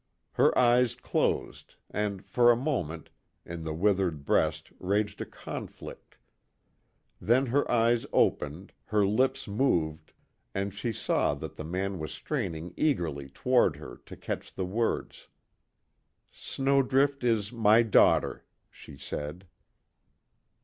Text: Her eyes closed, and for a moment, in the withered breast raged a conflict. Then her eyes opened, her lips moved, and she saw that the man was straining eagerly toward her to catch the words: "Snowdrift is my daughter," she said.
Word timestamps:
Her 0.31 0.57
eyes 0.57 0.95
closed, 0.95 1.75
and 1.91 2.25
for 2.25 2.51
a 2.51 2.55
moment, 2.55 3.11
in 3.45 3.63
the 3.63 3.73
withered 3.75 4.25
breast 4.25 4.71
raged 4.79 5.21
a 5.21 5.27
conflict. 5.27 6.17
Then 7.21 7.45
her 7.45 7.69
eyes 7.69 8.07
opened, 8.11 8.73
her 8.85 9.05
lips 9.05 9.47
moved, 9.47 10.11
and 10.55 10.73
she 10.73 10.91
saw 10.91 11.35
that 11.35 11.53
the 11.53 11.63
man 11.63 11.99
was 11.99 12.11
straining 12.11 12.73
eagerly 12.75 13.29
toward 13.29 13.75
her 13.75 13.97
to 14.07 14.17
catch 14.17 14.51
the 14.55 14.65
words: 14.65 15.27
"Snowdrift 16.31 17.23
is 17.23 17.51
my 17.51 17.83
daughter," 17.83 18.43
she 18.71 18.97
said. 18.97 19.45